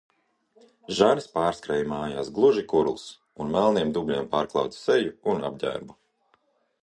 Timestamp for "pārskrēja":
1.33-1.89